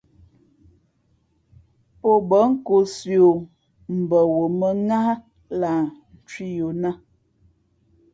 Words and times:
Pō 1.99 2.11
bα̌ 2.29 2.41
nkōsī 2.51 3.15
o 3.27 3.31
mbα 3.99 4.19
wo 4.33 4.43
mᾱŋáh 4.59 5.09
lah 5.59 5.83
cwī 6.27 6.47
yo 6.57 6.67
nāt. 6.81 6.99